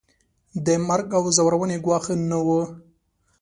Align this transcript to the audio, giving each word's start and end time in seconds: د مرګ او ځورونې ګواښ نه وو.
د 0.65 0.67
مرګ 0.87 1.07
او 1.17 1.23
ځورونې 1.37 1.77
ګواښ 1.85 2.05
نه 2.29 2.37
وو. 2.47 2.61